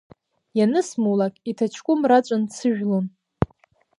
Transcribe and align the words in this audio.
Ианысмулак 0.57 1.35
иҭаҷкәым 1.49 2.01
раҵәан 2.09 2.41
дсыжәлон. 2.47 3.05